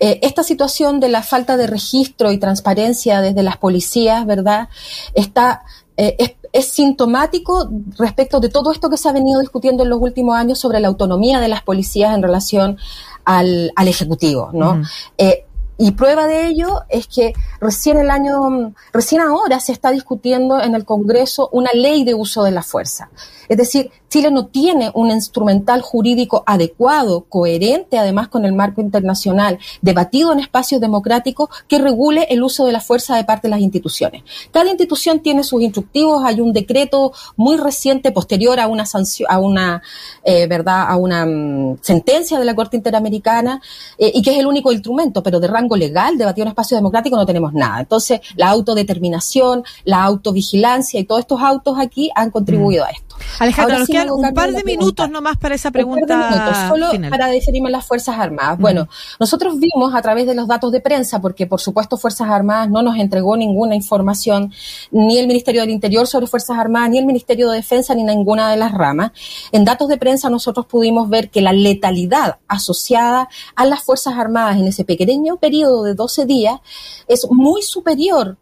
Eh, 0.00 0.18
esta 0.23 0.42
situación 0.42 1.00
de 1.00 1.11
la 1.11 1.23
falta 1.23 1.56
de 1.56 1.66
registro 1.66 2.33
y 2.33 2.38
transparencia 2.38 3.21
desde 3.21 3.42
las 3.42 3.59
policías, 3.59 4.25
¿verdad? 4.25 4.68
Está 5.14 5.62
eh, 5.97 6.37
es, 6.53 6.67
sintomático 6.69 7.69
respecto 7.99 8.41
de 8.41 8.49
todo 8.49 8.73
esto 8.73 8.88
que 8.88 8.97
se 8.97 9.09
ha 9.09 9.12
venido 9.12 9.41
discutiendo 9.41 9.83
en 9.83 9.91
los 9.91 10.00
últimos 10.00 10.37
años 10.37 10.59
sobre 10.59 10.81
la 10.81 10.88
autonomía 10.88 11.38
de 11.38 11.49
las 11.49 11.62
policías 11.62 12.15
en 12.15 12.23
relación 12.23 12.79
al, 13.25 13.73
al 13.76 13.88
Ejecutivo, 13.88 14.50
¿no? 14.53 14.83
Y 15.79 15.91
prueba 15.93 16.26
de 16.26 16.47
ello 16.47 16.83
es 16.88 17.07
que 17.07 17.35
recién 17.66 17.99
el 17.99 18.11
año, 18.11 18.73
recién 18.92 19.20
ahora 19.20 19.58
se 19.58 19.73
está 19.73 19.90
discutiendo 19.90 20.61
en 20.61 20.75
el 20.75 20.85
Congreso 20.85 21.49
una 21.52 21.70
ley 21.75 22.04
de 22.04 22.14
uso 22.14 22.44
de 22.44 22.52
la 22.52 22.62
fuerza. 22.62 23.11
Es 23.49 23.56
decir, 23.56 23.90
Chile 24.08 24.30
no 24.30 24.46
tiene 24.46 24.90
un 24.94 25.11
instrumental 25.11 25.82
jurídico 25.82 26.42
adecuado, 26.46 27.26
coherente 27.28 27.99
además 27.99 28.28
con 28.28 28.44
el 28.44 28.52
marco 28.52 28.80
internacional, 28.80 29.58
debatido 29.82 30.32
en 30.32 30.40
espacios 30.40 30.80
democráticos 30.80 31.49
que 31.68 31.78
regule 31.78 32.26
el 32.30 32.42
uso 32.42 32.66
de 32.66 32.73
la 32.73 32.80
fuerza 32.80 33.16
de 33.16 33.25
parte 33.25 33.49
de 33.49 33.50
las 33.50 33.61
instituciones. 33.61 34.23
Cada 34.50 34.70
institución 34.70 35.20
tiene 35.20 35.42
sus 35.44 35.61
instructivos, 35.62 36.25
hay 36.25 36.40
un 36.40 36.52
decreto 36.52 37.12
muy 37.37 37.56
reciente 37.56 38.12
posterior 38.12 38.61
a 38.61 38.68
una 38.68 38.87
sanción, 38.87 39.28
a 39.30 39.38
una, 39.38 39.82
eh, 40.25 40.46
verdad, 40.46 40.87
a 40.88 40.96
una 40.96 41.26
mm, 41.26 41.78
sentencia 41.82 42.38
de 42.38 42.44
la 42.44 42.54
Corte 42.54 42.76
Interamericana 42.76 43.61
eh, 43.99 44.12
y 44.14 44.23
que 44.23 44.30
es 44.30 44.38
el 44.38 44.46
único 44.46 44.73
instrumento, 44.73 45.23
pero 45.23 45.40
de 45.40 45.49
rango 45.49 45.76
legal, 45.76 46.16
debatido 46.16 46.44
en 46.44 46.49
espacio 46.49 46.76
democrático 46.76 47.16
no 47.16 47.26
tenemos 47.26 47.52
nada. 47.56 47.80
Entonces, 47.80 48.20
la 48.36 48.48
autodeterminación, 48.48 49.64
la 49.84 50.04
autovigilancia 50.04 51.00
y 51.00 51.04
todos 51.04 51.20
estos 51.20 51.40
autos 51.40 51.78
aquí 51.78 52.10
han 52.14 52.30
contribuido 52.30 52.84
a 52.84 52.90
esto. 52.90 53.16
Alejandra, 53.38 53.78
nos 53.78 53.88
quedan 53.88 54.10
un 54.10 54.34
par 54.34 54.52
de 54.52 54.64
minutos 54.64 55.10
nomás 55.10 55.36
para 55.36 55.54
esa 55.54 55.70
pregunta. 55.70 56.68
solo 56.68 56.90
para 57.10 57.28
definirme 57.28 57.70
las 57.70 57.86
Fuerzas 57.86 58.18
Armadas. 58.18 58.58
Bueno, 58.58 58.88
nosotros 59.18 59.58
vimos 59.58 59.94
a 59.94 60.02
través 60.02 60.26
de 60.26 60.34
los 60.34 60.48
datos 60.48 60.72
de 60.72 60.80
prensa, 60.80 61.20
porque 61.20 61.46
por 61.46 61.60
supuesto 61.60 61.96
Fuerzas 61.96 62.28
Armadas 62.28 62.68
no 62.68 62.82
nos 62.82 62.96
entregó 62.98 63.36
ninguna 63.36 63.75
información, 63.75 64.52
ni 64.90 65.18
el 65.18 65.26
Ministerio 65.26 65.62
del 65.62 65.70
Interior 65.70 66.06
sobre 66.06 66.26
Fuerzas 66.26 66.58
Armadas, 66.58 66.90
ni 66.90 66.98
el 66.98 67.06
Ministerio 67.06 67.50
de 67.50 67.56
Defensa, 67.56 67.94
ni 67.94 68.04
ninguna 68.04 68.50
de 68.50 68.56
las 68.56 68.72
ramas. 68.72 69.12
En 69.52 69.64
datos 69.64 69.88
de 69.88 69.96
prensa 69.96 70.30
nosotros 70.30 70.66
pudimos 70.66 71.08
ver 71.08 71.30
que 71.30 71.40
la 71.40 71.52
letalidad 71.52 72.38
asociada 72.48 73.28
a 73.54 73.64
las 73.64 73.82
Fuerzas 73.82 74.14
Armadas 74.16 74.56
en 74.56 74.66
ese 74.66 74.84
pequeño 74.84 75.36
periodo 75.36 75.82
de 75.84 75.94
12 75.94 76.26
días 76.26 76.60
es 77.08 77.26
muy 77.37 77.62
superior 77.62 78.37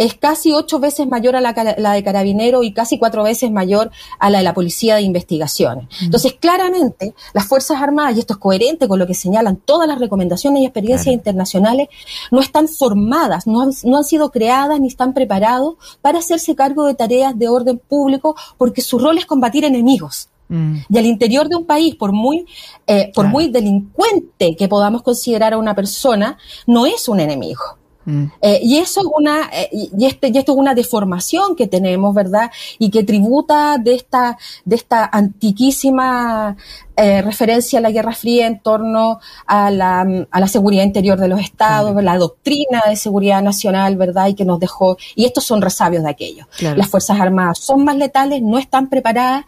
es 0.00 0.14
casi 0.14 0.54
ocho 0.54 0.80
veces 0.80 1.06
mayor 1.06 1.36
a 1.36 1.42
la, 1.42 1.92
de 1.92 2.02
carabinero 2.02 2.62
y 2.62 2.72
casi 2.72 2.98
cuatro 2.98 3.22
veces 3.22 3.50
mayor 3.50 3.90
a 4.18 4.30
la 4.30 4.38
de 4.38 4.44
la 4.44 4.54
policía 4.54 4.94
de 4.94 5.02
investigaciones. 5.02 5.84
Mm. 6.00 6.04
Entonces, 6.06 6.36
claramente, 6.40 7.14
las 7.34 7.46
Fuerzas 7.46 7.82
Armadas, 7.82 8.16
y 8.16 8.20
esto 8.20 8.32
es 8.32 8.38
coherente 8.38 8.88
con 8.88 8.98
lo 8.98 9.06
que 9.06 9.12
señalan 9.12 9.56
todas 9.56 9.86
las 9.86 9.98
recomendaciones 9.98 10.62
y 10.62 10.64
experiencias 10.64 11.12
internacionales, 11.12 11.88
no 12.30 12.40
están 12.40 12.66
formadas, 12.66 13.46
no 13.46 13.60
han, 13.60 13.72
no 13.84 13.98
han 13.98 14.04
sido 14.04 14.30
creadas 14.30 14.80
ni 14.80 14.88
están 14.88 15.12
preparados 15.12 15.74
para 16.00 16.20
hacerse 16.20 16.54
cargo 16.54 16.86
de 16.86 16.94
tareas 16.94 17.38
de 17.38 17.50
orden 17.50 17.78
público 17.78 18.34
porque 18.56 18.80
su 18.80 18.98
rol 18.98 19.18
es 19.18 19.26
combatir 19.26 19.66
enemigos. 19.66 20.30
Mm. 20.48 20.76
Y 20.88 20.96
al 20.96 21.04
interior 21.04 21.46
de 21.46 21.56
un 21.56 21.66
país, 21.66 21.94
por 21.94 22.12
muy, 22.12 22.46
eh, 22.86 23.12
por 23.14 23.26
muy 23.26 23.48
delincuente 23.48 24.56
que 24.56 24.66
podamos 24.66 25.02
considerar 25.02 25.52
a 25.52 25.58
una 25.58 25.74
persona, 25.74 26.38
no 26.66 26.86
es 26.86 27.06
un 27.06 27.20
enemigo. 27.20 27.79
Mm. 28.04 28.24
Eh, 28.40 28.60
y 28.62 28.78
eso 28.78 29.00
es 29.00 29.06
una, 29.14 29.50
eh, 29.52 29.68
y, 29.72 30.06
este, 30.06 30.28
y 30.28 30.38
esto 30.38 30.52
es 30.52 30.58
una 30.58 30.74
deformación 30.74 31.54
que 31.54 31.66
tenemos, 31.66 32.14
¿verdad? 32.14 32.50
Y 32.78 32.90
que 32.90 33.04
tributa 33.04 33.78
de 33.78 33.94
esta, 33.94 34.38
de 34.64 34.76
esta 34.76 35.04
antiquísima 35.04 36.56
eh, 37.00 37.22
referencia 37.22 37.78
a 37.78 37.82
la 37.82 37.90
Guerra 37.90 38.12
Fría 38.12 38.46
en 38.46 38.60
torno 38.60 39.20
a 39.46 39.70
la, 39.70 40.06
a 40.30 40.40
la 40.40 40.46
seguridad 40.48 40.84
interior 40.84 41.18
de 41.18 41.28
los 41.28 41.40
estados, 41.40 41.94
la 42.02 42.18
doctrina 42.18 42.82
de 42.88 42.96
seguridad 42.96 43.42
nacional, 43.42 43.96
¿verdad? 43.96 44.28
Y 44.28 44.34
que 44.34 44.44
nos 44.44 44.60
dejó, 44.60 44.98
y 45.14 45.24
estos 45.24 45.44
son 45.44 45.62
resabios 45.62 46.02
de 46.02 46.10
aquello. 46.10 46.46
Las 46.76 46.88
Fuerzas 46.88 47.18
Armadas 47.18 47.58
son 47.58 47.84
más 47.84 47.96
letales, 47.96 48.42
no 48.42 48.58
están 48.58 48.90
preparadas, 48.90 49.44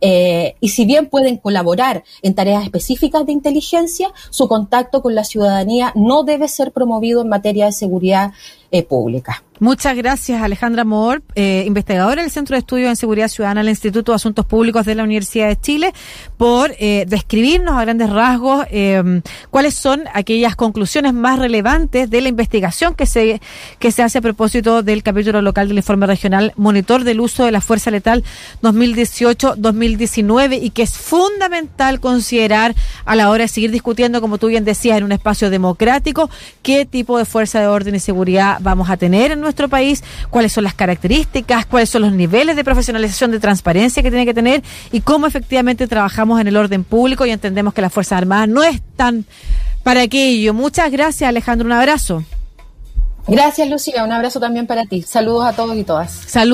eh, 0.00 0.56
y 0.60 0.70
si 0.70 0.84
bien 0.84 1.06
pueden 1.06 1.36
colaborar 1.36 2.02
en 2.22 2.34
tareas 2.34 2.64
específicas 2.64 3.24
de 3.24 3.32
inteligencia, 3.32 4.12
su 4.30 4.48
contacto 4.48 5.00
con 5.00 5.14
la 5.14 5.22
ciudadanía 5.22 5.92
no 5.94 6.24
debe 6.24 6.48
ser 6.48 6.72
promovido 6.72 7.22
en 7.22 7.28
materia 7.28 7.66
de 7.66 7.72
seguridad 7.72 8.32
eh. 8.70 8.86
Muchas 9.58 9.96
gracias, 9.96 10.42
Alejandra 10.42 10.84
Moore, 10.84 11.22
eh, 11.34 11.64
investigadora 11.66 12.20
del 12.20 12.30
Centro 12.30 12.56
de 12.56 12.58
Estudios 12.58 12.90
en 12.90 12.96
Seguridad 12.96 13.28
Ciudadana 13.28 13.62
del 13.62 13.70
Instituto 13.70 14.12
de 14.12 14.16
Asuntos 14.16 14.44
Públicos 14.44 14.84
de 14.84 14.94
la 14.94 15.02
Universidad 15.02 15.48
de 15.48 15.58
Chile, 15.58 15.94
por 16.36 16.74
eh, 16.78 17.06
describirnos 17.08 17.74
a 17.74 17.80
grandes 17.80 18.10
rasgos 18.10 18.66
eh, 18.70 19.22
cuáles 19.48 19.72
son 19.74 20.02
aquellas 20.12 20.56
conclusiones 20.56 21.14
más 21.14 21.38
relevantes 21.38 22.10
de 22.10 22.20
la 22.20 22.28
investigación 22.28 22.94
que 22.94 23.06
se, 23.06 23.40
que 23.78 23.92
se 23.92 24.02
hace 24.02 24.18
a 24.18 24.20
propósito 24.20 24.82
del 24.82 25.02
capítulo 25.02 25.40
local 25.40 25.68
del 25.68 25.78
informe 25.78 26.06
regional 26.06 26.52
Monitor 26.56 27.04
del 27.04 27.20
Uso 27.20 27.46
de 27.46 27.52
la 27.52 27.62
Fuerza 27.62 27.90
Letal 27.90 28.24
2018-2019 28.62 30.58
y 30.60 30.68
que 30.68 30.82
es 30.82 30.98
fundamental 30.98 31.98
considerar 32.00 32.74
a 33.06 33.16
la 33.16 33.30
hora 33.30 33.44
de 33.44 33.48
seguir 33.48 33.70
discutiendo, 33.70 34.20
como 34.20 34.36
tú 34.36 34.48
bien 34.48 34.66
decías, 34.66 34.98
en 34.98 35.04
un 35.04 35.12
espacio 35.12 35.48
democrático, 35.48 36.28
qué 36.60 36.84
tipo 36.84 37.16
de 37.16 37.24
fuerza 37.24 37.58
de 37.58 37.68
orden 37.68 37.94
y 37.94 38.00
seguridad 38.00 38.55
vamos 38.60 38.90
a 38.90 38.96
tener 38.96 39.32
en 39.32 39.40
nuestro 39.40 39.68
país, 39.68 40.02
cuáles 40.30 40.52
son 40.52 40.64
las 40.64 40.74
características, 40.74 41.66
cuáles 41.66 41.90
son 41.90 42.02
los 42.02 42.12
niveles 42.12 42.56
de 42.56 42.64
profesionalización, 42.64 43.30
de 43.30 43.40
transparencia 43.40 44.02
que 44.02 44.10
tiene 44.10 44.26
que 44.26 44.34
tener 44.34 44.62
y 44.92 45.00
cómo 45.00 45.26
efectivamente 45.26 45.86
trabajamos 45.86 46.40
en 46.40 46.48
el 46.48 46.56
orden 46.56 46.84
público 46.84 47.26
y 47.26 47.30
entendemos 47.30 47.74
que 47.74 47.82
las 47.82 47.92
Fuerzas 47.92 48.18
Armadas 48.18 48.48
no 48.48 48.62
están 48.62 49.24
para 49.82 50.02
aquello. 50.02 50.52
Muchas 50.54 50.90
gracias, 50.90 51.28
Alejandro. 51.28 51.66
Un 51.66 51.72
abrazo. 51.72 52.24
Gracias, 53.28 53.68
Lucía. 53.68 54.04
Un 54.04 54.12
abrazo 54.12 54.38
también 54.38 54.66
para 54.66 54.84
ti. 54.86 55.02
Saludos 55.02 55.46
a 55.46 55.52
todos 55.52 55.76
y 55.76 55.84
todas. 55.84 56.12
Saludos. 56.12 56.44